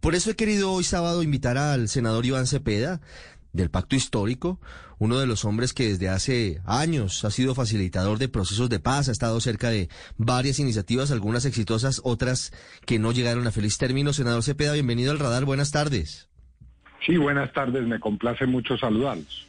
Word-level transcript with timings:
Por 0.00 0.14
eso 0.14 0.30
he 0.30 0.36
querido 0.36 0.72
hoy 0.72 0.84
sábado 0.84 1.22
invitar 1.22 1.56
al 1.56 1.88
senador 1.88 2.26
Iván 2.26 2.46
Cepeda 2.46 3.00
del 3.54 3.70
Pacto 3.70 3.96
Histórico, 3.96 4.60
uno 4.98 5.18
de 5.18 5.26
los 5.26 5.46
hombres 5.46 5.72
que 5.72 5.88
desde 5.88 6.10
hace 6.10 6.60
años 6.66 7.24
ha 7.24 7.30
sido 7.30 7.54
facilitador 7.54 8.18
de 8.18 8.28
procesos 8.28 8.68
de 8.68 8.78
paz, 8.78 9.08
ha 9.08 9.12
estado 9.12 9.40
cerca 9.40 9.70
de 9.70 9.88
varias 10.18 10.58
iniciativas, 10.58 11.10
algunas 11.10 11.46
exitosas, 11.46 12.02
otras 12.04 12.52
que 12.84 12.98
no 12.98 13.10
llegaron 13.10 13.46
a 13.46 13.50
feliz 13.50 13.78
término. 13.78 14.12
Senador 14.12 14.42
Cepeda, 14.42 14.74
bienvenido 14.74 15.12
al 15.12 15.18
radar, 15.18 15.46
buenas 15.46 15.70
tardes. 15.70 16.28
Sí, 17.06 17.16
buenas 17.16 17.50
tardes, 17.54 17.86
me 17.86 17.98
complace 17.98 18.44
mucho 18.44 18.76
saludarlos. 18.76 19.46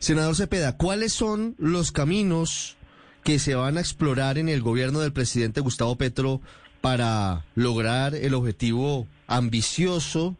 Senador 0.00 0.34
Cepeda, 0.34 0.76
¿cuáles 0.76 1.12
son 1.12 1.54
los 1.58 1.92
caminos 1.92 2.76
que 3.22 3.38
se 3.38 3.54
van 3.54 3.76
a 3.76 3.80
explorar 3.80 4.36
en 4.36 4.48
el 4.48 4.62
gobierno 4.62 4.98
del 4.98 5.12
presidente 5.12 5.60
Gustavo 5.60 5.96
Petro 5.96 6.40
para 6.80 7.44
lograr 7.54 8.14
el 8.14 8.34
objetivo 8.34 9.06
ambicioso, 9.26 10.36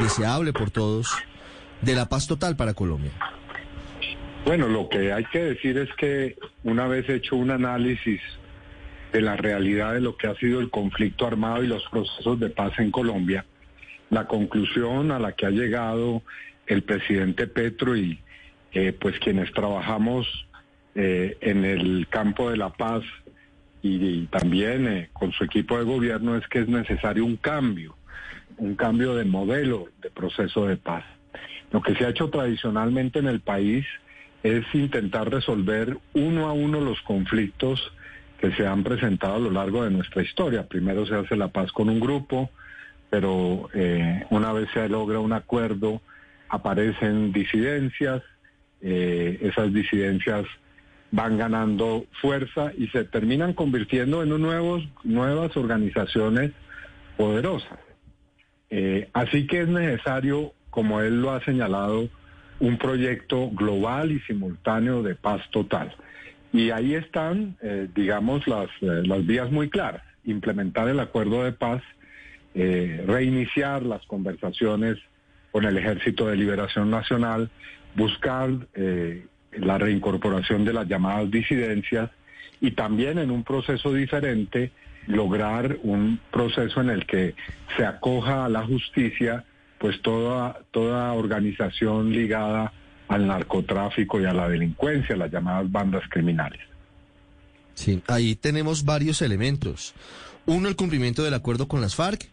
deseable 0.00 0.52
por 0.52 0.70
todos, 0.70 1.14
de 1.82 1.94
la 1.94 2.08
paz 2.08 2.26
total 2.26 2.56
para 2.56 2.74
Colombia? 2.74 3.12
Bueno, 4.44 4.68
lo 4.68 4.88
que 4.88 5.12
hay 5.12 5.24
que 5.24 5.40
decir 5.40 5.76
es 5.78 5.88
que 5.96 6.36
una 6.62 6.86
vez 6.86 7.08
hecho 7.08 7.36
un 7.36 7.50
análisis 7.50 8.20
de 9.12 9.20
la 9.20 9.36
realidad 9.36 9.94
de 9.94 10.00
lo 10.00 10.16
que 10.16 10.28
ha 10.28 10.34
sido 10.36 10.60
el 10.60 10.70
conflicto 10.70 11.26
armado 11.26 11.64
y 11.64 11.66
los 11.66 11.82
procesos 11.90 12.38
de 12.38 12.50
paz 12.50 12.78
en 12.78 12.90
Colombia, 12.90 13.44
la 14.10 14.26
conclusión 14.26 15.10
a 15.10 15.18
la 15.18 15.32
que 15.32 15.46
ha 15.46 15.50
llegado 15.50 16.22
el 16.66 16.82
presidente 16.82 17.46
Petro 17.46 17.96
y 17.96 18.20
eh, 18.72 18.92
pues 18.92 19.18
quienes 19.18 19.52
trabajamos 19.52 20.46
eh, 20.94 21.36
en 21.40 21.64
el 21.64 22.06
campo 22.08 22.50
de 22.50 22.56
la 22.56 22.70
paz 22.70 23.02
y, 23.82 24.26
también 24.26 24.88
eh, 24.88 25.10
con 25.12 25.32
su 25.32 25.44
equipo 25.44 25.78
de 25.78 25.84
gobierno 25.84 26.36
es 26.36 26.46
que 26.48 26.60
es 26.60 26.68
necesario 26.68 27.24
un 27.24 27.36
cambio, 27.36 27.96
un 28.56 28.74
cambio 28.74 29.14
de 29.14 29.24
modelo 29.24 29.88
de 30.02 30.10
proceso 30.10 30.66
de 30.66 30.76
paz. 30.76 31.04
Lo 31.70 31.82
que 31.82 31.94
se 31.94 32.04
ha 32.04 32.10
hecho 32.10 32.30
tradicionalmente 32.30 33.18
en 33.18 33.26
el 33.26 33.40
país 33.40 33.86
es 34.42 34.64
intentar 34.74 35.30
resolver 35.30 35.98
uno 36.14 36.46
a 36.46 36.52
uno 36.52 36.80
los 36.80 37.00
conflictos 37.02 37.92
que 38.38 38.52
se 38.52 38.66
han 38.66 38.84
presentado 38.84 39.36
a 39.36 39.38
lo 39.38 39.50
largo 39.50 39.84
de 39.84 39.90
nuestra 39.90 40.22
historia. 40.22 40.66
Primero 40.66 41.06
se 41.06 41.14
hace 41.14 41.36
la 41.36 41.48
paz 41.48 41.72
con 41.72 41.88
un 41.88 42.00
grupo, 42.00 42.50
pero 43.10 43.68
eh, 43.74 44.24
una 44.30 44.52
vez 44.52 44.68
se 44.72 44.88
logra 44.88 45.20
un 45.20 45.32
acuerdo, 45.32 46.00
aparecen 46.48 47.32
disidencias, 47.32 48.22
eh, 48.82 49.38
esas 49.42 49.72
disidencias 49.72 50.46
van 51.10 51.38
ganando 51.38 52.06
fuerza 52.20 52.72
y 52.76 52.88
se 52.88 53.04
terminan 53.04 53.52
convirtiendo 53.52 54.22
en 54.22 54.28
nuevos, 54.40 54.86
nuevas 55.04 55.56
organizaciones 55.56 56.52
poderosas. 57.16 57.78
Eh, 58.70 59.08
así 59.12 59.46
que 59.46 59.62
es 59.62 59.68
necesario, 59.68 60.52
como 60.70 61.00
él 61.00 61.22
lo 61.22 61.30
ha 61.30 61.44
señalado, 61.44 62.08
un 62.58 62.78
proyecto 62.78 63.50
global 63.50 64.12
y 64.12 64.20
simultáneo 64.20 65.02
de 65.02 65.14
paz 65.14 65.42
total. 65.50 65.94
Y 66.52 66.70
ahí 66.70 66.94
están, 66.94 67.56
eh, 67.62 67.88
digamos, 67.94 68.46
las, 68.46 68.68
eh, 68.80 69.02
las 69.04 69.24
vías 69.26 69.50
muy 69.50 69.68
claras. 69.68 70.02
Implementar 70.24 70.88
el 70.88 71.00
acuerdo 71.00 71.44
de 71.44 71.52
paz, 71.52 71.82
reiniciar 72.54 73.82
las 73.82 74.04
conversaciones 74.06 74.96
con 75.52 75.66
el 75.66 75.76
Ejército 75.76 76.26
de 76.26 76.36
Liberación 76.36 76.90
Nacional, 76.90 77.50
buscar 77.94 78.48
la 79.58 79.78
reincorporación 79.78 80.64
de 80.64 80.72
las 80.72 80.88
llamadas 80.88 81.30
disidencias 81.30 82.10
y 82.60 82.72
también 82.72 83.18
en 83.18 83.30
un 83.30 83.44
proceso 83.44 83.92
diferente 83.92 84.72
lograr 85.06 85.78
un 85.82 86.20
proceso 86.30 86.80
en 86.80 86.90
el 86.90 87.06
que 87.06 87.34
se 87.76 87.84
acoja 87.84 88.44
a 88.44 88.48
la 88.48 88.64
justicia 88.64 89.44
pues 89.78 90.00
toda, 90.02 90.60
toda 90.70 91.12
organización 91.12 92.12
ligada 92.12 92.72
al 93.08 93.26
narcotráfico 93.26 94.20
y 94.20 94.24
a 94.24 94.32
la 94.32 94.48
delincuencia, 94.48 95.16
las 95.16 95.30
llamadas 95.30 95.70
bandas 95.70 96.02
criminales. 96.08 96.60
Sí, 97.74 98.02
ahí 98.08 98.34
tenemos 98.34 98.84
varios 98.84 99.20
elementos. 99.22 99.94
Uno, 100.46 100.68
el 100.68 100.76
cumplimiento 100.76 101.22
del 101.22 101.34
acuerdo 101.34 101.68
con 101.68 101.80
las 101.80 101.94
FARC, 101.94 102.26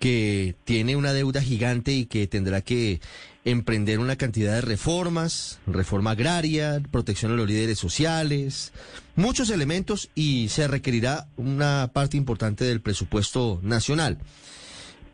que 0.00 0.56
tiene 0.64 0.96
una 0.96 1.12
deuda 1.12 1.42
gigante 1.42 1.92
y 1.92 2.06
que 2.06 2.26
tendrá 2.26 2.62
que 2.62 3.00
emprender 3.44 3.98
una 3.98 4.16
cantidad 4.16 4.54
de 4.54 4.60
reformas, 4.60 5.60
reforma 5.66 6.10
agraria, 6.10 6.82
protección 6.90 7.32
a 7.32 7.36
los 7.36 7.48
líderes 7.48 7.78
sociales, 7.78 8.72
muchos 9.16 9.50
elementos 9.50 10.10
y 10.14 10.48
se 10.48 10.68
requerirá 10.68 11.28
una 11.36 11.90
parte 11.92 12.16
importante 12.16 12.64
del 12.64 12.82
presupuesto 12.82 13.60
nacional. 13.62 14.18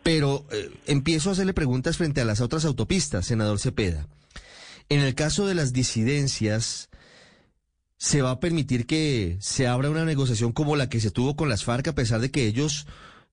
Pero 0.03 0.47
eh, 0.51 0.71
empiezo 0.87 1.31
a 1.31 1.33
hacerle 1.33 1.55
preguntas 1.55 1.97
frente 1.97 2.21
a 2.21 2.25
las 2.25 2.41
otras 2.41 2.65
autopistas, 2.65 3.27
senador 3.27 3.59
Cepeda. 3.59 4.07
En 4.89 5.01
el 5.01 5.15
caso 5.15 5.47
de 5.47 5.55
las 5.55 5.73
disidencias, 5.73 6.91
¿se 7.97 8.23
va 8.23 8.33
a 8.33 8.41
permitir 8.41 8.87
que 8.87 9.37
se 9.41 9.67
abra 9.67 9.91
una 9.91 10.05
negociación 10.05 10.53
como 10.53 10.77
la 10.77 10.89
que 10.89 11.01
se 11.01 11.11
tuvo 11.11 11.37
con 11.37 11.49
las 11.49 11.65
FARC 11.65 11.89
a 11.89 11.95
pesar 11.95 12.21
de 12.21 12.31
que 12.31 12.47
ellos 12.47 12.87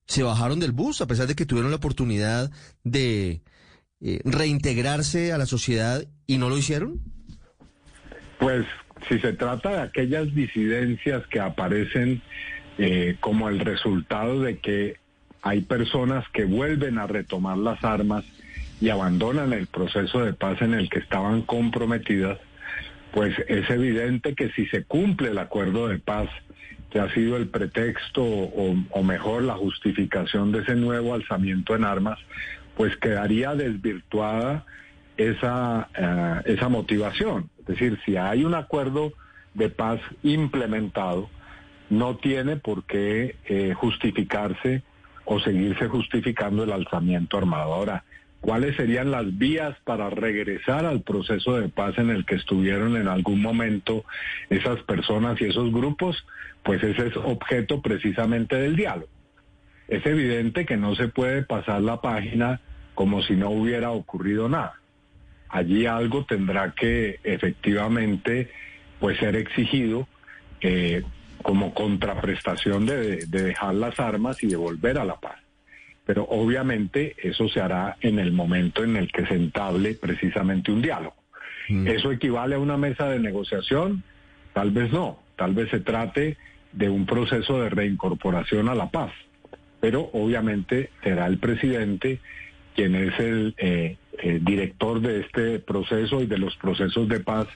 se 0.06 0.24
bajaron 0.24 0.60
del 0.60 0.72
bus, 0.72 1.02
a 1.02 1.08
pesar 1.08 1.28
de 1.28 1.36
que 1.36 1.46
tuvieron 1.46 1.72
la 1.72 1.78
oportunidad 1.78 2.52
de 2.84 3.42
eh, 4.04 4.20
reintegrarse 4.26 5.32
a 5.32 5.38
la 5.38 5.46
sociedad 5.46 6.04
y 6.28 6.38
no 6.38 6.50
lo 6.50 6.58
hicieron? 6.58 7.00
Pues 8.38 8.66
si 9.08 9.18
se 9.20 9.32
trata 9.32 9.70
de 9.70 9.82
aquellas 9.82 10.34
disidencias 10.36 11.26
que 11.28 11.40
aparecen 11.40 12.22
eh, 12.78 13.16
como 13.22 13.48
el 13.48 13.60
resultado 13.60 14.42
de 14.42 14.58
que 14.58 14.98
hay 15.42 15.62
personas 15.62 16.26
que 16.34 16.44
vuelven 16.44 16.98
a 16.98 17.08
retomar 17.08 17.58
las 17.58 17.82
armas 17.84 18.26
y 18.82 18.90
abandonan 18.90 19.54
el 19.54 19.68
proceso 19.68 20.20
de 20.20 20.34
paz 20.34 20.62
en 20.62 20.74
el 20.74 20.90
que 20.90 21.00
estaban 21.00 21.42
comprometidas, 21.44 22.40
pues 23.14 23.34
es 23.48 23.70
evidente 23.70 24.36
que 24.36 24.50
si 24.52 24.66
se 24.66 24.84
cumple 24.84 25.30
el 25.30 25.38
acuerdo 25.38 25.88
de 25.88 26.00
paz, 26.00 26.30
que 26.90 27.00
ha 27.00 27.14
sido 27.14 27.38
el 27.38 27.48
pretexto 27.48 28.24
o, 28.24 28.76
o 28.90 29.04
mejor 29.04 29.44
la 29.44 29.56
justificación 29.56 30.52
de 30.52 30.60
ese 30.60 30.76
nuevo 30.76 31.14
alzamiento 31.14 31.76
en 31.76 31.86
armas, 31.86 32.20
pues 32.76 32.96
quedaría 32.98 33.56
desvirtuada 33.56 34.66
esa, 35.18 35.90
eh, 35.96 36.54
esa 36.54 36.70
motivación. 36.70 37.50
Es 37.60 37.68
decir, 37.68 38.00
si 38.06 38.18
hay 38.18 38.44
un 38.44 38.56
acuerdo 38.56 39.14
de 39.54 39.70
paz 39.70 40.00
implementado, 40.24 41.30
no 41.90 42.18
tiene 42.18 42.58
por 42.58 42.86
qué 42.86 43.36
eh, 43.46 43.74
justificarse 43.76 44.82
o 45.26 45.40
seguirse 45.40 45.88
justificando 45.88 46.64
el 46.64 46.72
alzamiento 46.72 47.38
armado. 47.38 47.74
Ahora, 47.74 48.04
¿cuáles 48.42 48.76
serían 48.76 49.12
las 49.12 49.38
vías 49.38 49.78
para 49.84 50.10
regresar 50.10 50.86
al 50.86 51.02
proceso 51.02 51.60
de 51.60 51.70
paz 51.70 51.98
en 51.98 52.10
el 52.10 52.26
que 52.26 52.36
estuvieron 52.36 52.98
en 52.98 53.08
algún 53.08 53.42
momento 53.42 54.04
esas 54.50 54.82
personas 54.84 55.40
y 55.40 55.46
esos 55.46 55.72
grupos? 55.72 56.26
Pues 56.64 56.84
ese 56.84 57.08
es 57.08 57.18
objeto 57.18 57.82
precisamente 57.82 58.56
del 58.56 58.76
diálogo 58.76 59.13
es 59.88 60.06
evidente 60.06 60.66
que 60.66 60.78
no 60.78 60.96
se 60.96 61.08
puede 61.08 61.44
pasar 61.44 61.82
la 61.82 62.02
página 62.02 62.62
como 62.94 63.22
si 63.24 63.36
no 63.36 63.50
hubiera 63.50 63.92
ocurrido 63.92 64.50
nada. 64.50 64.80
Allí 65.50 65.86
algo 65.86 66.26
tendrá 66.26 66.72
que 66.72 67.20
efectivamente 67.24 68.50
pues 69.00 69.20
ser 69.20 69.36
exigido 69.36 70.08
eh, 70.62 71.04
como 71.42 71.74
contraprestación 71.74 72.86
de, 72.86 73.26
dejar 73.28 73.76
las 73.76 74.00
armas 74.00 74.42
y 74.44 74.48
de 74.48 74.56
volver 74.56 74.98
a 74.98 75.06
la 75.06 75.16
paz. 75.16 75.38
Pero 76.06 76.24
obviamente 76.24 77.16
eso 77.22 77.48
se 77.50 77.62
hará 77.62 77.98
en 78.02 78.20
el 78.20 78.32
momento 78.32 78.84
en 78.84 78.96
el 78.96 79.12
que 79.12 79.26
se 79.26 79.36
entable 79.36 79.96
precisamente 79.96 80.72
un 80.72 80.82
diálogo. 80.82 81.16
Mm. 81.70 81.88
¿Eso 81.88 82.12
equivale 82.12 82.56
a 82.56 82.60
una 82.60 82.78
mesa 82.78 83.10
de 83.10 83.20
negociación? 83.20 84.04
Tal 84.54 84.72
vez 84.72 84.92
no, 84.92 85.20
tal 85.36 85.54
vez 85.54 85.70
se 85.70 85.80
trate 85.80 86.38
de 86.72 86.90
un 86.90 87.06
proceso 87.06 87.62
de 87.62 87.70
reincorporación 87.70 88.70
a 88.70 88.76
la 88.76 88.90
paz 88.90 89.12
pero 89.84 90.10
obviamente 90.14 90.92
será 91.04 91.28
el 91.28 91.40
presidente 91.40 92.22
quien 92.74 92.96
es 92.96 93.20
el 93.20 93.54
eh, 93.58 93.98
eh, 94.18 94.40
director 94.42 95.02
de 95.02 95.20
este 95.20 95.60
proceso 95.60 96.22
y 96.22 96.26
de 96.26 96.38
los 96.38 96.56
procesos 96.56 97.10
de 97.10 97.20
paz, 97.20 97.50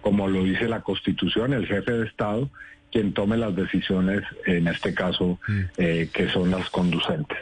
como 0.00 0.28
lo 0.28 0.44
dice 0.44 0.68
la 0.68 0.82
Constitución, 0.82 1.52
el 1.52 1.66
jefe 1.66 1.90
de 1.90 2.06
Estado, 2.06 2.48
quien 2.92 3.12
tome 3.12 3.36
las 3.36 3.56
decisiones, 3.56 4.22
en 4.46 4.68
este 4.68 4.94
caso, 4.94 5.40
mm. 5.48 5.60
eh, 5.78 6.08
que 6.14 6.28
son 6.28 6.52
las 6.52 6.70
conducentes. 6.70 7.38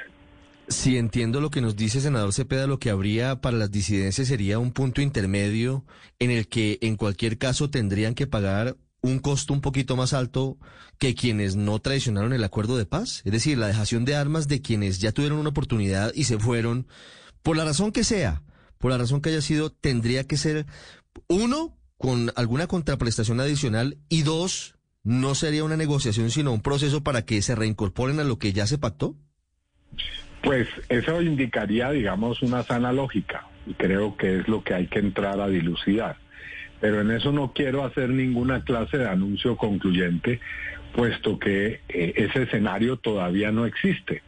Si 0.67 0.97
entiendo 0.97 1.43
lo 1.43 1.51
que 1.51 1.61
nos 1.61 1.77
dice 1.77 2.01
senador 2.01 2.33
Cepeda, 2.33 2.67
lo 2.67 2.79
que 2.79 2.89
habría 2.89 3.43
para 3.43 3.59
las 3.59 3.71
disidencias 3.71 4.29
sería 4.29 4.59
un 4.59 4.73
punto 4.73 5.03
intermedio 5.03 5.85
en 6.19 6.31
el 6.31 6.49
que 6.49 6.79
en 6.81 6.97
cualquier 6.97 7.37
caso 7.37 7.69
tendrían 7.69 8.15
que 8.15 8.27
pagar 8.27 8.77
un 9.03 9.19
costo 9.19 9.53
un 9.53 9.61
poquito 9.61 9.97
más 9.97 10.13
alto 10.13 10.57
que 10.99 11.15
quienes 11.15 11.57
no 11.57 11.81
traicionaron 11.81 12.33
el 12.33 12.45
acuerdo 12.45 12.77
de 12.77 12.87
paz, 12.87 13.23
es 13.25 13.33
decir, 13.33 13.59
la 13.59 13.67
dejación 13.67 14.05
de 14.05 14.15
armas 14.15 14.49
de 14.49 14.63
quienes 14.63 15.01
ya 15.01 15.13
tuvieron 15.13 15.39
una 15.39 15.51
oportunidad 15.51 16.13
y 16.15 16.25
se 16.25 16.39
fueron, 16.39 16.87
por 17.43 17.57
la 17.57 17.65
razón 17.65 17.93
que 17.93 18.05
sea, 18.05 18.43
por 18.79 18.93
la 18.93 18.99
razón 18.99 19.21
que 19.21 19.31
haya 19.31 19.41
sido, 19.41 19.71
tendría 19.71 20.25
que 20.25 20.37
ser, 20.37 20.67
uno, 21.29 21.77
con 21.99 22.33
alguna 22.37 22.69
contraprestación 22.69 23.41
adicional 23.41 23.99
y 24.09 24.23
dos, 24.23 24.77
no 25.03 25.35
sería 25.35 25.65
una 25.65 25.77
negociación, 25.77 26.31
sino 26.31 26.53
un 26.53 26.63
proceso 26.63 27.03
para 27.03 27.25
que 27.25 27.43
se 27.43 27.57
reincorporen 27.57 28.21
a 28.21 28.25
lo 28.25 28.39
que 28.39 28.53
ya 28.53 28.67
se 28.67 28.79
pactó. 28.79 29.17
Pues 30.43 30.69
eso 30.89 31.23
indicaría, 31.23 31.91
digamos, 31.91 32.43
una 32.43 32.63
sana 32.63 32.93
lógica 32.93 33.47
y 33.67 33.75
creo 33.75 34.17
que 34.17 34.39
es 34.39 34.49
lo 34.49 34.63
que 34.63 34.75
hay 34.75 34.87
que 34.89 34.99
entrar 34.99 35.41
a 35.41 35.49
dilucidar. 35.49 36.19
Pero 36.83 37.01
en 37.01 37.13
eso 37.13 37.31
no 37.31 37.53
quiero 37.53 37.85
hacer 37.85 38.11
ninguna 38.11 38.65
clase 38.65 38.99
de 38.99 39.09
anuncio 39.09 39.57
concluyente, 39.57 40.41
puesto 40.93 41.39
que 41.39 41.81
eh, 41.89 42.13
ese 42.17 42.43
escenario 42.43 42.97
todavía 42.97 43.53
no 43.53 43.67
existe. 43.67 44.21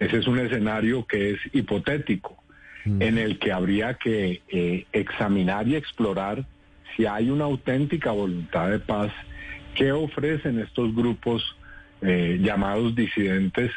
Ese 0.00 0.16
es 0.16 0.26
un 0.26 0.38
escenario 0.38 1.06
que 1.06 1.32
es 1.32 1.40
hipotético, 1.52 2.42
mm. 2.86 3.02
en 3.02 3.18
el 3.18 3.38
que 3.38 3.52
habría 3.52 3.92
que 3.98 4.40
eh, 4.48 4.86
examinar 4.94 5.68
y 5.68 5.76
explorar 5.76 6.46
si 6.96 7.04
hay 7.04 7.28
una 7.28 7.44
auténtica 7.44 8.10
voluntad 8.10 8.70
de 8.70 8.78
paz 8.78 9.12
que 9.74 9.92
ofrecen 9.92 10.60
estos 10.60 10.96
grupos 10.96 11.44
eh, 12.00 12.38
llamados 12.40 12.94
disidentes 12.94 13.70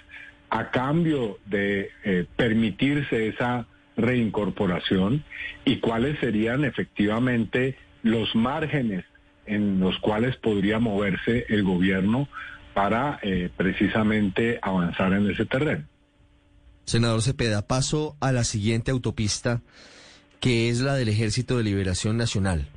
a 0.50 0.72
cambio 0.72 1.38
de 1.48 1.90
permitirse 2.38 3.28
esa 3.28 3.68
reincorporación 3.98 5.26
y 5.66 5.78
cuáles 5.78 6.18
serían 6.20 6.64
efectivamente 6.64 7.76
los 8.06 8.36
márgenes 8.36 9.04
en 9.48 9.80
los 9.80 9.98
cuales 9.98 10.36
podría 10.38 10.78
moverse 10.78 11.48
el 11.50 11.63
gobierno 11.63 12.30
para 12.75 13.19
eh, 13.24 13.50
precisamente 13.57 14.60
avanzar 14.62 15.12
en 15.13 15.30
ese 15.30 15.46
terreno. 15.46 15.86
Senador 16.86 17.24
Cepeda, 17.24 17.63
paso 17.66 18.16
a 18.19 18.31
la 18.31 18.44
siguiente 18.44 18.92
autopista, 18.92 19.62
que 20.40 20.69
es 20.69 20.81
la 20.81 20.94
del 20.94 21.10
Ejército 21.10 21.57
de 21.57 21.63
Liberación 21.63 22.16
Nacional. 22.16 22.68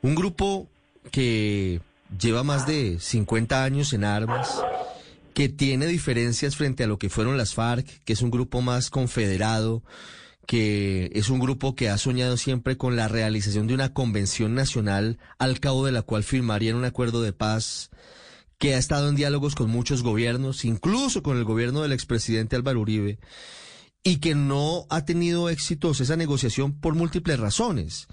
Un 0.00 0.14
grupo 0.14 0.68
que 1.10 1.80
lleva 2.20 2.44
más 2.44 2.64
de 2.64 2.98
50 3.00 3.64
años 3.64 3.92
en 3.92 4.04
armas, 4.04 4.62
que 5.34 5.48
tiene 5.48 5.86
diferencias 5.86 6.54
frente 6.54 6.84
a 6.84 6.86
lo 6.86 7.00
que 7.00 7.08
fueron 7.08 7.36
las 7.36 7.54
FARC, 7.54 7.84
que 8.04 8.12
es 8.12 8.22
un 8.22 8.30
grupo 8.30 8.62
más 8.62 8.90
confederado, 8.90 9.82
que 10.48 11.10
es 11.12 11.28
un 11.28 11.40
grupo 11.40 11.74
que 11.74 11.90
ha 11.90 11.98
soñado 11.98 12.38
siempre 12.38 12.78
con 12.78 12.96
la 12.96 13.06
realización 13.06 13.66
de 13.66 13.74
una 13.74 13.92
convención 13.92 14.54
nacional 14.54 15.18
al 15.38 15.60
cabo 15.60 15.84
de 15.84 15.92
la 15.92 16.00
cual 16.00 16.24
firmarían 16.24 16.74
un 16.74 16.86
acuerdo 16.86 17.20
de 17.20 17.34
paz, 17.34 17.90
que 18.56 18.74
ha 18.74 18.78
estado 18.78 19.10
en 19.10 19.14
diálogos 19.14 19.54
con 19.54 19.68
muchos 19.68 20.02
gobiernos, 20.02 20.64
incluso 20.64 21.22
con 21.22 21.36
el 21.36 21.44
gobierno 21.44 21.82
del 21.82 21.92
expresidente 21.92 22.56
Álvaro 22.56 22.80
Uribe, 22.80 23.18
y 24.02 24.20
que 24.20 24.34
no 24.34 24.86
ha 24.88 25.04
tenido 25.04 25.50
éxitos 25.50 26.00
esa 26.00 26.16
negociación 26.16 26.80
por 26.80 26.94
múltiples 26.94 27.38
razones. 27.38 28.06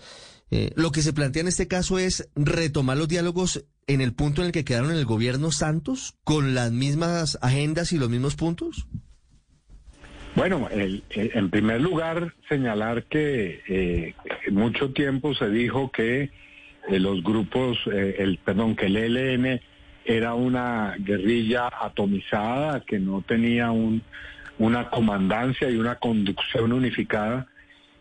Eh, 0.51 0.73
lo 0.75 0.91
que 0.91 1.03
se 1.03 1.13
plantea 1.13 1.39
en 1.39 1.47
este 1.47 1.69
caso 1.69 1.99
es 1.99 2.27
retomar 2.35 2.97
los 2.97 3.07
diálogos 3.07 3.63
en 3.88 4.01
el 4.01 4.13
punto 4.13 4.41
en 4.41 4.47
el 4.47 4.51
que 4.51 4.65
quedaron 4.65 4.91
en 4.91 4.97
el 4.97 5.05
gobierno 5.05 5.53
Santos, 5.53 6.15
con 6.25 6.53
las 6.53 6.73
mismas 6.73 7.38
agendas 7.41 7.93
y 7.93 7.97
los 7.97 8.09
mismos 8.09 8.35
puntos. 8.35 8.88
Bueno, 10.35 10.67
en 10.69 11.49
primer 11.49 11.79
lugar, 11.79 12.33
señalar 12.49 13.03
que 13.03 13.61
eh, 13.69 14.13
mucho 14.51 14.91
tiempo 14.91 15.33
se 15.33 15.49
dijo 15.49 15.91
que 15.91 16.29
eh, 16.89 16.99
los 16.99 17.23
grupos, 17.23 17.77
eh, 17.89 18.17
el 18.19 18.37
perdón, 18.39 18.75
que 18.75 18.87
el 18.87 18.97
ELN 18.97 19.61
era 20.03 20.33
una 20.33 20.95
guerrilla 20.99 21.69
atomizada, 21.81 22.81
que 22.81 22.99
no 22.99 23.21
tenía 23.21 23.71
un, 23.71 24.01
una 24.59 24.89
comandancia 24.89 25.69
y 25.69 25.77
una 25.77 25.95
conducción 25.95 26.73
unificada, 26.73 27.47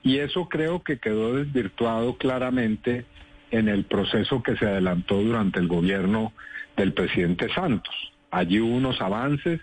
y 0.03 0.19
eso 0.19 0.49
creo 0.49 0.83
que 0.83 0.99
quedó 0.99 1.37
desvirtuado 1.37 2.17
claramente 2.19 3.05
en 3.53 3.69
el 3.69 3.85
proceso 3.85 4.43
que 4.43 4.57
se 4.57 4.67
adelantó 4.67 5.23
durante 5.23 5.61
el 5.61 5.69
gobierno 5.69 6.33
del 6.77 6.95
presidente 6.95 7.49
Santos. 7.55 7.95
Allí 8.33 8.59
hubo 8.59 8.75
unos 8.75 9.01
avances 9.01 9.61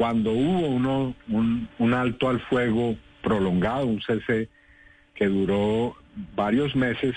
cuando 0.00 0.32
hubo 0.32 0.66
uno, 0.66 1.14
un, 1.28 1.92
alto 1.92 2.30
al 2.30 2.40
fuego 2.40 2.96
prolongado, 3.22 3.84
un 3.84 4.00
cese 4.00 4.48
que 5.14 5.26
duró 5.26 5.94
varios 6.34 6.74
meses, 6.74 7.14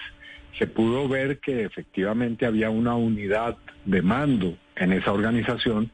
se 0.59 0.67
pudo 0.67 1.07
ver 1.07 1.39
que 1.39 1.63
efectivamente 1.63 2.45
había 2.45 2.69
una 2.69 2.95
unidad 2.95 3.55
de 3.85 4.01
mando 4.01 4.57
en 4.75 4.91
esa 4.91 5.13
organización 5.13 5.91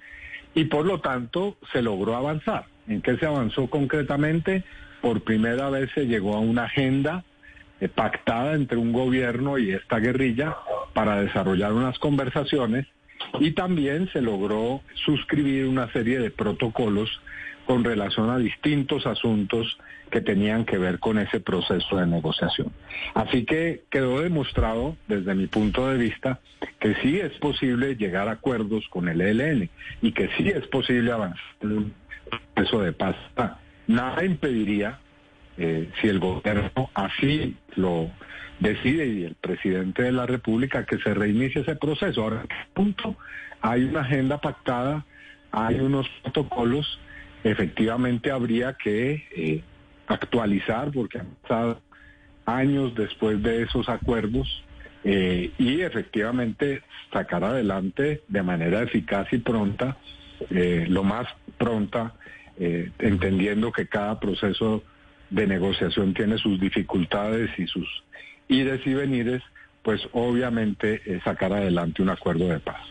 y 0.55 0.63
por 0.63 0.87
lo 0.87 0.99
tanto 0.99 1.57
se 1.71 1.83
logró 1.83 2.15
avanzar. 2.15 2.65
¿En 2.87 3.03
qué 3.03 3.17
se 3.17 3.27
avanzó 3.27 3.69
concretamente? 3.69 4.63
Por 4.99 5.21
primera 5.21 5.69
vez 5.69 5.91
se 5.93 6.07
llegó 6.07 6.33
a 6.33 6.39
una 6.39 6.63
agenda 6.63 7.23
eh, 7.79 7.87
pactada 7.87 8.55
entre 8.55 8.77
un 8.77 8.93
gobierno 8.93 9.59
y 9.59 9.73
esta 9.73 9.99
guerrilla 9.99 10.57
para 10.93 11.21
desarrollar 11.21 11.71
unas 11.71 11.99
conversaciones 11.99 12.87
y 13.39 13.51
también 13.51 14.09
se 14.11 14.21
logró 14.21 14.81
suscribir 15.05 15.67
una 15.67 15.91
serie 15.91 16.19
de 16.19 16.31
protocolos 16.31 17.21
con 17.65 17.83
relación 17.83 18.31
a 18.31 18.37
distintos 18.37 19.05
asuntos 19.05 19.77
que 20.09 20.21
tenían 20.21 20.65
que 20.65 20.79
ver 20.79 20.97
con 20.97 21.19
ese 21.19 21.39
proceso 21.39 21.97
de 21.97 22.07
negociación. 22.07 22.71
Así 23.13 23.45
que 23.45 23.83
quedó 23.91 24.21
demostrado, 24.21 24.97
desde 25.07 25.35
mi 25.35 25.45
punto 25.45 25.87
de 25.87 25.97
vista, 25.97 26.39
que 26.79 26.95
sí 26.95 27.19
es 27.19 27.31
posible 27.33 27.95
llegar 27.95 28.27
a 28.27 28.31
acuerdos 28.31 28.87
con 28.89 29.07
el 29.07 29.21
ELN 29.21 29.69
y 30.01 30.11
que 30.13 30.29
sí 30.35 30.49
es 30.49 30.65
posible 30.67 31.11
avanzar 31.11 31.43
en 31.61 31.71
un 31.71 31.93
proceso 32.55 32.81
de 32.81 32.91
paz. 32.91 33.15
Nada 33.85 34.25
impediría, 34.25 34.99
eh, 35.61 35.89
si 35.99 36.07
el 36.07 36.19
gobierno 36.19 36.89
así 36.93 37.57
lo 37.75 38.09
decide 38.61 39.07
y 39.07 39.23
el 39.25 39.35
presidente 39.35 40.03
de 40.03 40.13
la 40.13 40.25
República 40.25 40.85
que 40.85 40.99
se 40.99 41.13
reinicie 41.13 41.61
ese 41.61 41.75
proceso. 41.75 42.23
Ahora, 42.23 42.45
punto? 42.73 43.17
Hay 43.59 43.83
una 43.83 43.99
agenda 44.01 44.39
pactada, 44.39 45.05
hay 45.51 45.81
unos 45.81 46.07
protocolos, 46.23 46.97
efectivamente 47.43 48.31
habría 48.31 48.73
que 48.73 49.27
eh, 49.35 49.61
actualizar 50.07 50.91
porque 50.91 51.19
han 51.19 51.27
pasado 51.41 51.81
años 52.45 52.95
después 52.95 53.43
de 53.43 53.63
esos 53.63 53.89
acuerdos 53.89 54.63
eh, 55.03 55.51
y 55.57 55.81
efectivamente 55.81 56.83
sacar 57.11 57.43
adelante 57.43 58.21
de 58.29 58.43
manera 58.43 58.81
eficaz 58.81 59.27
y 59.33 59.39
pronta, 59.39 59.97
lo 60.49 61.03
más 61.03 61.27
pronta, 61.57 62.13
entendiendo 62.57 63.73
que 63.73 63.87
cada 63.87 64.21
proceso 64.21 64.83
de 65.29 65.47
negociación 65.47 66.13
tiene 66.13 66.37
sus 66.37 66.59
dificultades 66.59 67.49
y 67.57 67.67
sus 67.67 67.87
y 68.47 68.61
y 68.61 68.93
venires, 68.93 69.43
pues 69.83 70.01
obviamente 70.11 71.01
eh, 71.05 71.19
sacar 71.23 71.53
adelante 71.53 72.01
un 72.01 72.09
acuerdo 72.09 72.47
de 72.47 72.59
paz. 72.59 72.81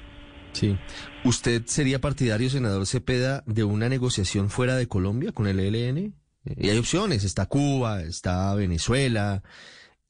Sí. 0.53 0.77
¿Usted 1.25 1.63
sería 1.67 2.01
partidario, 2.01 2.49
senador 2.49 2.87
Cepeda, 2.87 3.43
de 3.47 3.65
una 3.65 3.89
negociación 3.89 4.51
fuera 4.51 4.77
de 4.77 4.87
Colombia 4.87 5.33
con 5.33 5.47
el 5.47 5.61
ELN? 5.61 5.99
Eh, 5.99 6.55
y 6.57 6.71
hay 6.71 6.79
opciones, 6.79 7.25
está 7.25 7.47
Cuba, 7.47 8.03
está 8.03 8.55
Venezuela, 8.55 9.43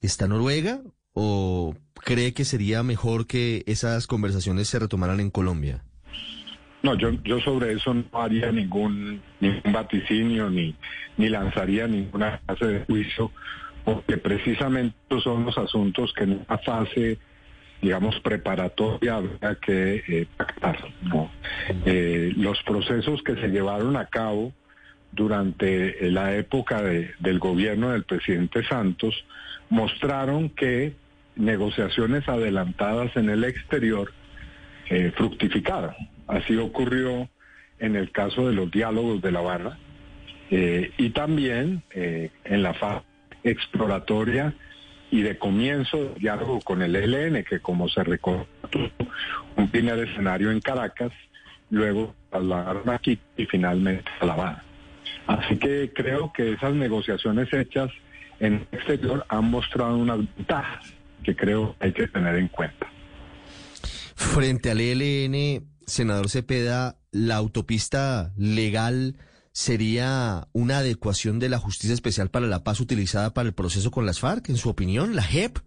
está 0.01 0.27
Noruega, 0.27 0.81
o 1.13 1.75
cree 1.95 2.33
que 2.33 2.45
sería 2.45 2.83
mejor 2.83 3.27
que 3.27 3.63
esas 3.67 4.07
conversaciones 4.07 4.67
se 4.67 4.79
retomaran 4.79 5.19
en 5.19 5.31
Colombia? 5.31 5.83
No, 6.81 6.97
yo, 6.97 7.11
yo 7.23 7.41
sobre 7.41 7.73
eso 7.73 7.93
no 7.93 8.05
haría 8.13 8.51
ningún, 8.51 9.21
ningún 9.41 9.73
vaticinio 9.73 10.49
ni, 10.49 10.75
ni 11.19 11.27
lanzaría 11.27 11.85
ninguna 11.85 12.39
clase 12.45 12.65
de 12.65 12.85
juicio 12.85 13.31
porque 13.83 14.17
precisamente 14.17 14.95
son 15.21 15.45
los 15.45 15.57
asuntos 15.57 16.13
que 16.13 16.23
en 16.23 16.45
una 16.47 16.57
fase 16.59 17.19
digamos, 17.81 18.19
preparatoria 18.19 19.15
habría 19.15 19.55
que 19.55 20.03
eh, 20.07 20.27
pactar. 20.35 20.77
Eh, 21.85 22.33
los 22.35 22.61
procesos 22.63 23.21
que 23.23 23.35
se 23.35 23.47
llevaron 23.49 23.95
a 23.95 24.05
cabo 24.05 24.51
durante 25.11 26.11
la 26.11 26.35
época 26.35 26.81
del 26.81 27.39
gobierno 27.39 27.91
del 27.91 28.03
presidente 28.03 28.63
Santos 28.63 29.25
mostraron 29.69 30.49
que 30.49 30.93
negociaciones 31.35 32.27
adelantadas 32.27 33.15
en 33.15 33.29
el 33.29 33.43
exterior 33.43 34.11
eh, 34.89 35.11
fructificaron. 35.15 35.95
Así 36.27 36.57
ocurrió 36.57 37.29
en 37.79 37.95
el 37.95 38.11
caso 38.11 38.47
de 38.47 38.53
los 38.53 38.69
diálogos 38.69 39.21
de 39.21 39.31
La 39.31 39.39
Habana 39.39 39.77
y 40.49 41.09
también 41.11 41.83
en 41.93 42.63
la 42.63 42.73
fase 42.73 43.05
exploratoria 43.43 44.53
y 45.11 45.21
de 45.21 45.37
comienzo 45.37 45.97
de 45.97 46.15
diálogo 46.15 46.59
con 46.61 46.81
el 46.81 46.95
ELN, 46.95 47.43
que 47.43 47.59
como 47.59 47.89
se 47.89 48.03
recordó, 48.03 48.47
un 49.55 49.69
primer 49.69 49.99
escenario 49.99 50.51
en 50.51 50.59
Caracas, 50.59 51.11
luego 51.69 52.15
trasladaron 52.29 52.89
aquí 52.89 53.19
y 53.37 53.45
finalmente 53.45 54.09
a 54.19 54.25
La 54.25 54.33
Habana. 54.33 54.63
Así 55.27 55.57
que 55.57 55.91
creo 55.93 56.31
que 56.33 56.53
esas 56.53 56.73
negociaciones 56.73 57.51
hechas 57.53 57.89
en 58.39 58.67
el 58.71 58.79
exterior 58.79 59.25
han 59.29 59.45
mostrado 59.45 59.97
unas 59.97 60.17
ventajas 60.17 60.93
que 61.23 61.35
creo 61.35 61.75
hay 61.79 61.91
que 61.91 62.07
tener 62.07 62.35
en 62.35 62.47
cuenta. 62.47 62.87
Frente 64.15 64.71
al 64.71 64.81
ELN, 64.81 65.65
senador 65.85 66.29
Cepeda, 66.29 66.97
la 67.11 67.35
autopista 67.35 68.31
legal 68.37 69.15
sería 69.59 70.47
una 70.53 70.77
adecuación 70.77 71.37
de 71.37 71.49
la 71.49 71.57
Justicia 71.57 71.93
Especial 71.93 72.29
para 72.29 72.47
la 72.47 72.63
Paz 72.63 72.79
utilizada 72.79 73.33
para 73.33 73.49
el 73.49 73.53
proceso 73.53 73.91
con 73.91 74.05
las 74.05 74.21
FARC, 74.21 74.47
en 74.47 74.55
su 74.55 74.69
opinión, 74.69 75.17
la 75.17 75.21
JEP, 75.21 75.57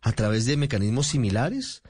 a 0.00 0.12
través 0.12 0.46
de 0.46 0.56
mecanismos 0.56 1.08
similares? 1.08 1.82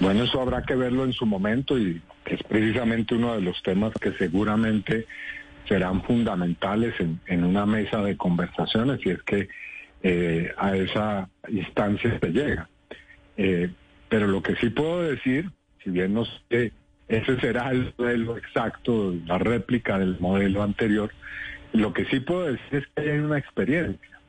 Bueno, 0.00 0.24
eso 0.24 0.42
habrá 0.42 0.64
que 0.64 0.74
verlo 0.74 1.06
en 1.06 1.14
su 1.14 1.24
momento 1.24 1.78
y 1.78 2.02
es 2.26 2.42
precisamente 2.42 3.14
uno 3.14 3.36
de 3.36 3.40
los 3.40 3.62
temas 3.62 3.94
que 3.98 4.12
seguramente 4.18 5.06
serán 5.66 6.02
fundamentales 6.02 6.94
en, 7.00 7.44
una 7.44 7.64
mesa 7.64 8.02
de 8.02 8.18
conversaciones 8.18 9.00
si 9.00 9.08
es 9.08 9.22
que 9.22 9.48
eh, 10.02 10.52
a 10.58 10.76
esa 10.76 11.30
instancia 11.48 12.18
se 12.20 12.28
llega. 12.28 12.68
Eh, 13.38 13.70
pero 14.10 14.26
lo 14.26 14.42
que 14.42 14.56
sí 14.56 14.68
puedo 14.68 15.02
decir, 15.04 15.50
si 15.82 15.88
bien 15.88 16.12
no 16.12 16.26
sé, 16.50 16.70
ese 17.08 17.40
será 17.40 17.70
el 17.70 17.94
modelo 17.96 18.36
exacto, 18.36 19.14
la 19.26 19.38
réplica 19.38 19.98
del 19.98 20.18
modelo 20.20 20.62
anterior, 20.62 21.10
lo 21.72 21.92
que 21.92 22.04
sí 22.06 22.20
puedo 22.20 22.52
decir 22.52 22.66
es 22.72 22.86
que 22.94 23.10
hay 23.10 23.18
una 23.18 23.38
experiencia 23.38 24.20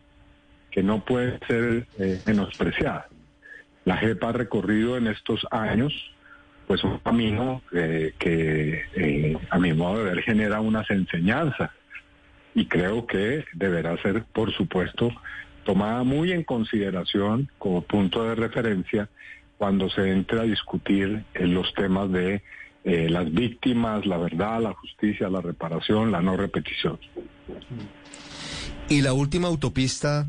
que 0.71 0.83
no 0.83 1.03
puede 1.03 1.39
ser 1.47 1.87
eh, 1.97 2.21
menospreciada. 2.25 3.07
La 3.85 3.97
JEP 3.97 4.23
ha 4.23 4.31
recorrido 4.31 4.97
en 4.97 5.07
estos 5.07 5.45
años 5.51 5.93
pues 6.67 6.83
un 6.83 6.99
camino 6.99 7.63
eh, 7.71 8.13
que 8.19 8.83
eh, 8.95 9.37
a 9.49 9.57
mi 9.57 9.73
modo 9.73 10.03
de 10.03 10.13
ver 10.13 10.21
genera 10.21 10.61
unas 10.61 10.89
enseñanzas 10.91 11.71
y 12.53 12.67
creo 12.67 13.07
que 13.07 13.43
deberá 13.53 13.97
ser 14.03 14.23
por 14.31 14.53
supuesto 14.53 15.09
tomada 15.63 16.03
muy 16.03 16.31
en 16.31 16.43
consideración 16.43 17.49
como 17.57 17.81
punto 17.81 18.23
de 18.23 18.35
referencia 18.35 19.09
cuando 19.57 19.89
se 19.89 20.11
entre 20.11 20.39
a 20.39 20.43
discutir 20.43 21.23
en 21.33 21.53
los 21.55 21.73
temas 21.73 22.11
de 22.11 22.43
las 22.83 23.31
víctimas, 23.31 24.05
la 24.05 24.17
verdad, 24.17 24.61
la 24.61 24.73
justicia, 24.73 25.29
la 25.29 25.41
reparación, 25.41 26.11
la 26.11 26.21
no 26.21 26.37
repetición. 26.37 26.99
Y 28.87 29.01
la 29.01 29.13
última 29.13 29.47
autopista 29.47 30.27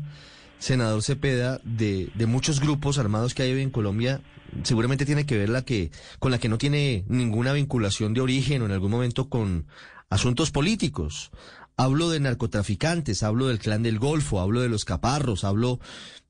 senador 0.61 1.01
Cepeda, 1.01 1.59
de, 1.63 2.11
de 2.13 2.25
muchos 2.27 2.59
grupos 2.59 2.99
armados 2.99 3.33
que 3.33 3.41
hay 3.41 3.59
en 3.59 3.71
Colombia, 3.71 4.21
seguramente 4.63 5.07
tiene 5.07 5.25
que 5.25 5.37
ver 5.37 5.49
la 5.49 5.63
que, 5.63 5.89
con 6.19 6.31
la 6.31 6.37
que 6.37 6.49
no 6.49 6.59
tiene 6.59 7.03
ninguna 7.07 7.51
vinculación 7.51 8.13
de 8.13 8.21
origen 8.21 8.61
o 8.61 8.65
en 8.65 8.71
algún 8.71 8.91
momento 8.91 9.27
con 9.27 9.65
asuntos 10.09 10.51
políticos. 10.51 11.31
Hablo 11.77 12.11
de 12.11 12.19
narcotraficantes, 12.19 13.23
hablo 13.23 13.47
del 13.47 13.57
clan 13.57 13.81
del 13.81 13.97
Golfo, 13.97 14.39
hablo 14.39 14.61
de 14.61 14.69
los 14.69 14.85
caparros, 14.85 15.43
hablo 15.43 15.79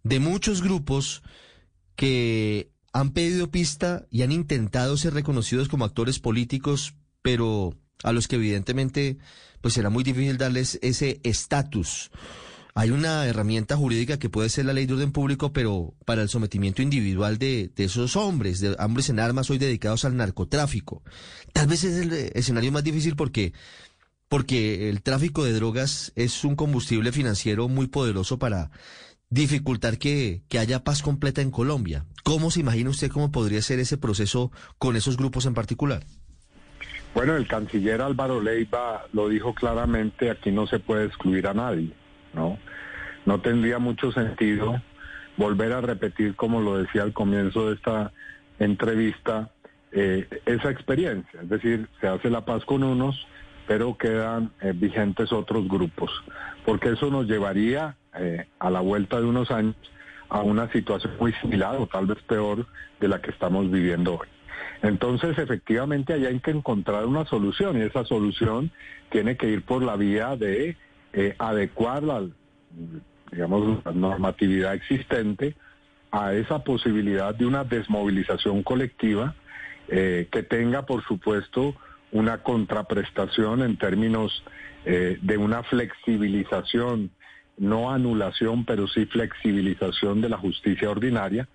de 0.03 0.21
muchos 0.21 0.61
grupos 0.61 1.23
que 1.97 2.70
han 2.93 3.11
pedido 3.11 3.51
pista 3.51 4.05
y 4.09 4.21
han 4.23 4.31
intentado 4.31 4.97
ser 4.97 5.13
reconocidos 5.13 5.67
como 5.67 5.85
actores 5.85 6.19
políticos, 6.19 6.95
pero 7.21 7.75
a 8.03 8.11
los 8.11 8.27
que 8.27 8.35
evidentemente 8.35 9.17
pues 9.61 9.75
será 9.75 9.89
muy 9.89 10.03
difícil 10.03 10.37
darles 10.37 10.79
ese 10.81 11.19
estatus 11.23 12.11
hay 12.73 12.91
una 12.91 13.25
herramienta 13.25 13.75
jurídica 13.75 14.17
que 14.17 14.29
puede 14.29 14.49
ser 14.49 14.65
la 14.65 14.73
ley 14.73 14.85
de 14.85 14.93
orden 14.93 15.11
público, 15.11 15.51
pero 15.51 15.93
para 16.05 16.21
el 16.21 16.29
sometimiento 16.29 16.81
individual 16.81 17.37
de, 17.37 17.71
esos 17.75 18.15
hombres, 18.15 18.59
de 18.59 18.75
hombres 18.79 19.09
en 19.09 19.19
armas 19.19 19.49
hoy 19.49 19.57
dedicados 19.57 20.05
al 20.05 20.15
narcotráfico. 20.15 21.03
Tal 21.53 21.67
vez 21.67 21.83
es 21.83 21.97
el 21.97 22.13
escenario 22.33 22.71
más 22.71 22.83
difícil 22.83 23.15
porque, 23.15 23.53
porque 24.29 24.89
el 24.89 25.01
tráfico 25.01 25.43
de 25.43 25.53
drogas 25.53 26.13
es 26.15 26.45
un 26.45 26.55
combustible 26.55 27.11
financiero 27.11 27.67
muy 27.67 27.87
poderoso 27.87 28.39
para 28.39 28.71
dificultar 29.31 29.97
que, 29.97 30.43
que 30.47 30.59
haya 30.59 30.83
paz 30.83 31.01
completa 31.01 31.41
en 31.41 31.49
Colombia. 31.49 32.05
¿Cómo 32.23 32.51
se 32.51 32.59
imagina 32.59 32.91
usted 32.91 33.09
cómo 33.09 33.31
podría 33.31 33.61
ser 33.61 33.79
ese 33.79 33.97
proceso 33.97 34.51
con 34.77 34.95
esos 34.95 35.17
grupos 35.17 35.47
en 35.47 35.55
particular? 35.55 36.03
Bueno, 37.15 37.35
el 37.35 37.47
canciller 37.47 38.01
Álvaro 38.01 38.41
Leiva 38.41 39.05
lo 39.13 39.27
dijo 39.29 39.55
claramente, 39.55 40.29
aquí 40.29 40.51
no 40.51 40.67
se 40.67 40.79
puede 40.79 41.05
excluir 41.05 41.47
a 41.47 41.53
nadie. 41.53 41.93
¿no? 42.33 42.59
No 43.25 43.41
tendría 43.41 43.79
mucho 43.79 44.11
sentido 44.11 44.81
volver 45.37 45.73
a 45.73 45.81
repetir, 45.81 46.35
como 46.35 46.61
lo 46.61 46.77
decía 46.77 47.03
al 47.03 47.13
comienzo 47.13 47.69
de 47.69 47.75
esta 47.75 48.11
entrevista, 48.59 49.49
eh, 49.91 50.27
esa 50.45 50.69
experiencia. 50.69 51.41
Es 51.41 51.49
decir, 51.49 51.87
se 51.99 52.07
hace 52.07 52.29
la 52.29 52.45
paz 52.45 52.63
con 52.65 52.83
unos, 52.83 53.27
pero 53.71 53.95
quedan 53.95 54.51
eh, 54.59 54.73
vigentes 54.75 55.31
otros 55.31 55.65
grupos, 55.69 56.11
porque 56.65 56.89
eso 56.89 57.09
nos 57.09 57.25
llevaría 57.25 57.95
eh, 58.19 58.45
a 58.59 58.69
la 58.69 58.81
vuelta 58.81 59.21
de 59.21 59.25
unos 59.25 59.49
años 59.49 59.77
a 60.27 60.41
una 60.41 60.69
situación 60.73 61.13
muy 61.17 61.31
similar 61.35 61.77
o 61.77 61.87
tal 61.87 62.05
vez 62.05 62.17
peor 62.23 62.65
de 62.99 63.07
la 63.07 63.21
que 63.21 63.31
estamos 63.31 63.71
viviendo 63.71 64.15
hoy. 64.15 64.27
Entonces, 64.81 65.37
efectivamente, 65.37 66.11
hay 66.11 66.37
que 66.41 66.51
encontrar 66.51 67.05
una 67.05 67.23
solución 67.23 67.77
y 67.77 67.83
esa 67.83 68.03
solución 68.03 68.71
tiene 69.09 69.37
que 69.37 69.47
ir 69.47 69.61
por 69.61 69.81
la 69.83 69.95
vía 69.95 70.35
de 70.35 70.75
eh, 71.13 71.35
adecuar 71.39 72.03
la, 72.03 72.27
digamos, 73.31 73.85
la 73.85 73.93
normatividad 73.93 74.73
existente 74.73 75.55
a 76.11 76.33
esa 76.33 76.61
posibilidad 76.65 77.33
de 77.33 77.45
una 77.45 77.63
desmovilización 77.63 78.63
colectiva 78.63 79.33
eh, 79.87 80.27
que 80.29 80.43
tenga, 80.43 80.85
por 80.85 81.05
supuesto, 81.05 81.73
una 82.11 82.39
contraprestación 82.39 83.61
en 83.61 83.77
términos 83.77 84.43
eh, 84.85 85.17
de 85.21 85.37
una 85.37 85.63
flexibilización, 85.63 87.11
no 87.57 87.91
anulación, 87.91 88.65
pero 88.65 88.87
sí 88.87 89.05
flexibilización 89.05 90.21
de 90.21 90.29
la 90.29 90.37
justicia 90.37 90.89
ordinaria, 90.89 91.47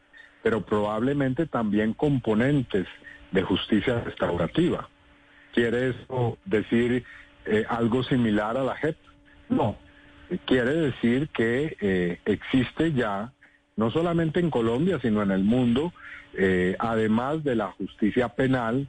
pero 0.43 0.65
probablemente 0.65 1.47
también 1.47 1.93
componentes 1.93 2.87
de 3.33 3.43
justicia 3.43 4.01
restaurativa. 4.01 4.89
¿Quiere 5.53 5.91
eso 5.91 6.39
decir 6.45 7.05
algo 7.69 8.03
similar 8.03 8.57
a 8.57 8.65
la 8.65 8.77
JEP? 8.77 8.97
No, 9.49 9.77
quiere 10.45 10.75
decir 10.75 11.29
que 11.29 11.77
eh, 11.81 12.19
existe 12.25 12.93
ya, 12.93 13.33
no 13.77 13.91
solamente 13.91 14.41
en 14.41 14.51
Colombia, 14.51 14.99
sino 15.01 15.23
en 15.23 15.31
el 15.31 15.45
mundo, 15.45 15.93
eh, 16.35 16.77
además 16.79 17.45
de 17.45 17.57
la 17.57 17.69
justicia 17.73 18.29
penal 18.31 18.89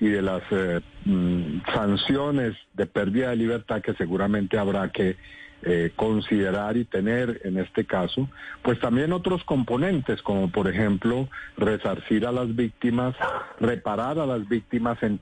y 0.00 0.08
de 0.08 0.22
las 0.22 0.42
eh, 0.50 0.80
mm, 1.04 1.60
sanciones 1.74 2.56
de 2.74 2.86
pérdida 2.86 3.30
de 3.30 3.36
libertad 3.36 3.82
que 3.82 3.94
seguramente 3.94 4.58
habrá 4.58 4.90
que 4.90 5.16
considerar 5.96 6.76
y 6.76 6.84
tener 6.84 7.40
en 7.42 7.58
este 7.58 7.86
caso, 7.86 8.28
pues 8.62 8.78
también 8.78 9.12
otros 9.12 9.42
componentes, 9.42 10.22
como 10.22 10.48
por 10.52 10.68
ejemplo 10.68 11.28
resarcir 11.56 12.24
a 12.24 12.30
las 12.30 12.54
víctimas, 12.54 13.16
reparar 13.58 14.20
a 14.20 14.26
las 14.26 14.46
víctimas, 14.48 15.02
en, 15.02 15.18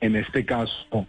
en 0.00 0.16
este 0.16 0.46
caso 0.46 1.06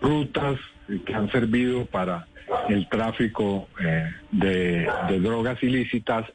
rutas 0.00 0.58
que 1.06 1.14
han 1.14 1.30
servido 1.30 1.86
para 1.86 2.26
el 2.68 2.88
tráfico 2.88 3.68
eh, 3.82 4.10
de, 4.30 4.88
drogas 5.20 5.62
ilícitas, 5.62 6.26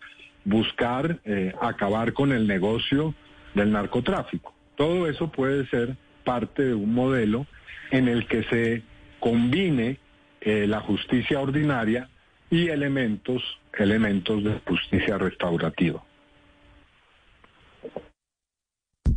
buscar 0.43 1.19
eh, 1.25 1.53
acabar 1.61 2.13
con 2.13 2.31
el 2.31 2.47
negocio 2.47 3.13
del 3.53 3.71
narcotráfico. 3.71 4.53
Todo 4.79 5.09
eso 5.09 5.29
puede 5.29 5.67
ser 5.67 5.97
parte 6.23 6.63
de 6.63 6.73
un 6.73 6.93
modelo 6.93 7.45
en 7.91 8.07
el 8.07 8.25
que 8.29 8.43
se 8.43 8.81
combine 9.19 9.99
eh, 10.39 10.67
la 10.67 10.79
justicia 10.79 11.41
ordinaria 11.41 12.09
y 12.49 12.69
elementos, 12.69 13.43
elementos 13.77 14.41
de 14.41 14.57
justicia 14.65 15.17
restaurativa. 15.17 16.01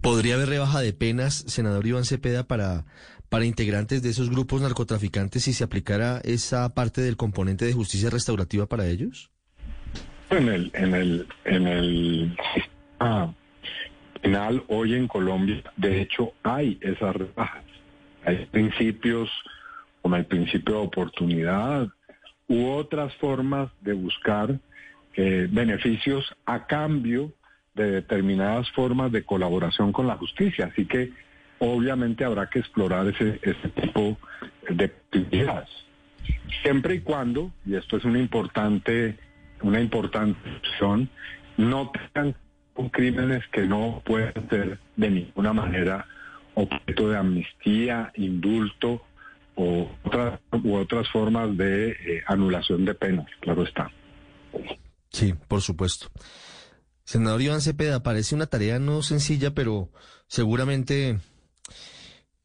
¿Podría 0.01 0.35
haber 0.35 0.49
rebaja 0.49 0.81
de 0.81 0.93
penas, 0.93 1.45
senador 1.47 1.87
Iván 1.87 2.07
Cepeda, 2.07 2.43
para, 2.43 2.85
para 3.29 3.45
integrantes 3.45 4.03
de 4.03 4.11
esos 4.11 4.31
grupos 4.31 4.63
narcotraficantes 4.63 5.45
si 5.45 5.53
se 5.53 5.63
aplicara 5.63 6.21
esa 6.25 6.75
parte 6.75 7.03
del 7.03 7.17
componente 7.17 7.67
de 7.67 7.73
justicia 7.73 8.11
restaurativa 8.11 8.67
para 8.67 8.89
ellos? 8.89 9.31
En 10.31 10.49
el, 10.49 10.73
en 10.75 10.95
el, 10.97 11.29
en 11.45 11.67
el 11.69 12.37
sistema 12.53 13.37
penal 14.23 14.63
hoy 14.69 14.95
en 14.95 15.09
Colombia, 15.09 15.63
de 15.77 16.01
hecho, 16.01 16.33
hay 16.43 16.79
esas 16.81 17.15
rebajas. 17.15 17.65
Hay 18.25 18.47
principios 18.47 19.29
como 20.01 20.17
el 20.17 20.25
principio 20.25 20.77
de 20.77 20.81
oportunidad 20.81 21.89
u 22.49 22.69
otras 22.71 23.15
formas 23.17 23.71
de 23.81 23.93
buscar 23.93 24.59
eh, 25.15 25.49
beneficios 25.51 26.25
a 26.47 26.67
cambio 26.67 27.33
de 27.75 27.91
determinadas 27.91 28.71
formas 28.73 29.11
de 29.11 29.25
colaboración 29.25 29.93
con 29.93 30.07
la 30.07 30.17
justicia. 30.17 30.67
Así 30.67 30.87
que 30.87 31.13
obviamente 31.59 32.25
habrá 32.25 32.49
que 32.49 32.61
explorar 32.61 33.07
ese, 33.09 33.39
tipo 33.81 34.19
de 34.69 34.85
actividades. 34.85 35.69
Siempre 36.63 36.97
y 36.97 37.01
cuando, 37.01 37.53
y 37.67 37.75
esto 37.75 37.97
es 37.97 38.05
una 38.05 38.19
importante, 38.19 39.19
una 39.63 39.81
importante 39.81 40.39
opción, 40.59 41.09
no 41.57 41.91
tengan 42.15 42.37
crímenes 42.93 43.45
que 43.53 43.63
no 43.63 44.03
pueden 44.05 44.49
ser 44.49 44.79
de 44.97 45.11
ninguna 45.11 45.53
manera 45.53 46.07
objeto 46.55 47.09
de 47.09 47.19
amnistía, 47.19 48.13
indulto 48.17 49.03
o 49.55 49.91
otras, 50.05 50.41
u 50.63 50.75
otras 50.75 51.09
formas 51.11 51.57
de 51.57 51.91
eh, 51.91 52.23
anulación 52.27 52.85
de 52.85 52.95
penas, 52.95 53.27
claro 53.41 53.65
está. 53.65 53.91
Sí, 55.11 55.35
por 55.49 55.61
supuesto. 55.61 56.09
Senador 57.05 57.43
Iván 57.43 57.61
Cepeda, 57.61 58.03
parece 58.03 58.35
una 58.35 58.47
tarea 58.47 58.79
no 58.79 59.03
sencilla, 59.03 59.53
pero 59.53 59.91
seguramente 60.29 61.19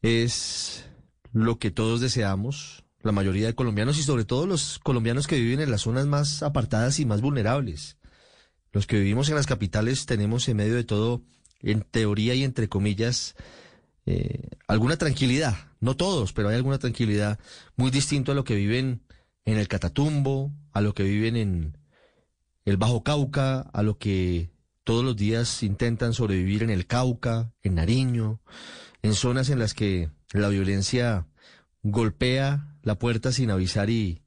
es 0.02 0.90
lo 1.32 1.58
que 1.58 1.70
todos 1.70 2.00
deseamos, 2.00 2.84
la 3.02 3.12
mayoría 3.12 3.46
de 3.46 3.54
colombianos 3.54 3.98
y 3.98 4.02
sobre 4.02 4.24
todo 4.24 4.46
los 4.46 4.78
colombianos 4.80 5.26
que 5.26 5.38
viven 5.38 5.60
en 5.60 5.70
las 5.70 5.82
zonas 5.82 6.06
más 6.06 6.42
apartadas 6.42 6.98
y 7.00 7.06
más 7.06 7.20
vulnerables. 7.20 7.97
Los 8.72 8.86
que 8.86 8.98
vivimos 8.98 9.28
en 9.28 9.34
las 9.34 9.46
capitales 9.46 10.06
tenemos 10.06 10.48
en 10.48 10.56
medio 10.58 10.74
de 10.74 10.84
todo, 10.84 11.22
en 11.60 11.82
teoría 11.82 12.34
y 12.34 12.44
entre 12.44 12.68
comillas, 12.68 13.34
eh, 14.06 14.50
alguna 14.66 14.96
tranquilidad. 14.96 15.56
No 15.80 15.96
todos, 15.96 16.32
pero 16.32 16.48
hay 16.48 16.56
alguna 16.56 16.78
tranquilidad 16.78 17.38
muy 17.76 17.90
distinto 17.90 18.32
a 18.32 18.34
lo 18.34 18.44
que 18.44 18.54
viven 18.54 19.02
en 19.44 19.58
el 19.58 19.68
Catatumbo, 19.68 20.52
a 20.72 20.80
lo 20.80 20.94
que 20.94 21.04
viven 21.04 21.36
en 21.36 21.78
el 22.64 22.76
Bajo 22.76 23.02
Cauca, 23.02 23.60
a 23.60 23.82
lo 23.82 23.98
que 23.98 24.50
todos 24.84 25.04
los 25.04 25.16
días 25.16 25.62
intentan 25.62 26.12
sobrevivir 26.12 26.62
en 26.62 26.70
el 26.70 26.86
Cauca, 26.86 27.52
en 27.62 27.76
Nariño, 27.76 28.40
en 29.02 29.14
zonas 29.14 29.48
en 29.50 29.58
las 29.58 29.74
que 29.74 30.10
la 30.32 30.48
violencia 30.48 31.26
golpea 31.82 32.76
la 32.82 32.98
puerta 32.98 33.32
sin 33.32 33.50
avisar 33.50 33.90
y, 33.90 34.22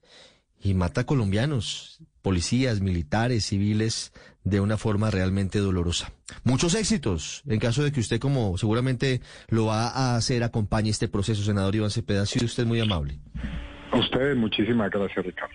y 0.59 0.73
mata 0.73 1.05
colombianos, 1.05 1.99
policías, 2.21 2.81
militares, 2.81 3.45
civiles, 3.45 4.13
de 4.43 4.59
una 4.59 4.77
forma 4.77 5.11
realmente 5.11 5.59
dolorosa. 5.59 6.11
Muchos 6.43 6.73
éxitos, 6.75 7.43
en 7.47 7.59
caso 7.59 7.83
de 7.83 7.91
que 7.91 7.99
usted, 7.99 8.19
como 8.19 8.57
seguramente 8.57 9.21
lo 9.49 9.65
va 9.67 9.89
a 9.89 10.15
hacer, 10.15 10.43
acompañe 10.43 10.89
este 10.89 11.07
proceso, 11.07 11.43
senador 11.43 11.75
Iván 11.75 11.91
Cepeda. 11.91 12.25
Sido 12.25 12.45
usted 12.45 12.65
muy 12.65 12.79
amable. 12.79 13.19
A 13.91 13.97
ustedes, 13.97 14.35
muchísimas 14.37 14.89
gracias, 14.89 15.25
Ricardo. 15.25 15.53